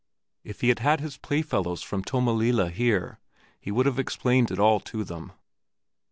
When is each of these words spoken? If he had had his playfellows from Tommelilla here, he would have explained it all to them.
If 0.43 0.61
he 0.61 0.69
had 0.69 0.79
had 0.79 0.99
his 0.99 1.17
playfellows 1.19 1.83
from 1.83 2.03
Tommelilla 2.03 2.71
here, 2.71 3.19
he 3.59 3.69
would 3.69 3.85
have 3.85 3.99
explained 3.99 4.49
it 4.49 4.57
all 4.57 4.79
to 4.79 5.03
them. 5.03 5.31